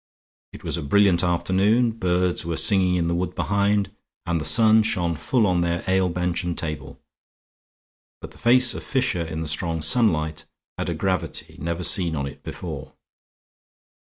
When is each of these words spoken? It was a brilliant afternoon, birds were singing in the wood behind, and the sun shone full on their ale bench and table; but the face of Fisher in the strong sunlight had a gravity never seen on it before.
It 0.51 0.63
was 0.63 0.77
a 0.77 0.81
brilliant 0.81 1.23
afternoon, 1.23 1.91
birds 1.91 2.43
were 2.43 2.57
singing 2.57 2.95
in 2.95 3.07
the 3.07 3.13
wood 3.13 3.35
behind, 3.35 3.91
and 4.25 4.41
the 4.41 4.45
sun 4.45 4.81
shone 4.81 5.15
full 5.15 5.45
on 5.45 5.61
their 5.61 5.83
ale 5.87 6.09
bench 6.09 6.43
and 6.43 6.57
table; 6.57 6.99
but 8.19 8.31
the 8.31 8.39
face 8.39 8.73
of 8.73 8.81
Fisher 8.83 9.23
in 9.23 9.41
the 9.41 9.47
strong 9.47 9.79
sunlight 9.79 10.45
had 10.79 10.89
a 10.89 10.95
gravity 10.95 11.55
never 11.59 11.83
seen 11.83 12.15
on 12.15 12.25
it 12.25 12.41
before. 12.41 12.93